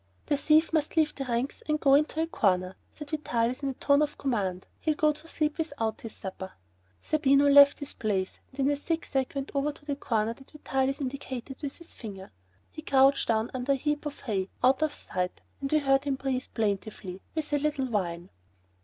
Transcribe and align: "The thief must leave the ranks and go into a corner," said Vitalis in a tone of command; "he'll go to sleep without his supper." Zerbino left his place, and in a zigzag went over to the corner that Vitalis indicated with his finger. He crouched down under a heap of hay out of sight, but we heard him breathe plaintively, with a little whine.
"The 0.25 0.35
thief 0.35 0.73
must 0.73 0.97
leave 0.97 1.13
the 1.13 1.25
ranks 1.25 1.61
and 1.69 1.79
go 1.79 1.93
into 1.93 2.23
a 2.23 2.25
corner," 2.25 2.75
said 2.91 3.11
Vitalis 3.11 3.61
in 3.61 3.69
a 3.69 3.73
tone 3.75 4.01
of 4.01 4.17
command; 4.17 4.65
"he'll 4.79 4.95
go 4.95 5.11
to 5.11 5.27
sleep 5.27 5.59
without 5.59 6.01
his 6.01 6.15
supper." 6.15 6.53
Zerbino 7.05 7.47
left 7.47 7.77
his 7.81 7.93
place, 7.93 8.39
and 8.49 8.61
in 8.61 8.71
a 8.71 8.75
zigzag 8.77 9.33
went 9.35 9.51
over 9.53 9.71
to 9.71 9.85
the 9.85 9.95
corner 9.95 10.33
that 10.33 10.49
Vitalis 10.49 11.01
indicated 11.01 11.61
with 11.61 11.77
his 11.77 11.93
finger. 11.93 12.31
He 12.71 12.81
crouched 12.81 13.27
down 13.27 13.51
under 13.53 13.73
a 13.73 13.75
heap 13.75 14.07
of 14.07 14.21
hay 14.21 14.49
out 14.63 14.81
of 14.81 14.91
sight, 14.91 15.39
but 15.61 15.71
we 15.71 15.77
heard 15.77 16.05
him 16.05 16.15
breathe 16.15 16.47
plaintively, 16.55 17.21
with 17.35 17.53
a 17.53 17.59
little 17.59 17.85
whine. 17.85 18.31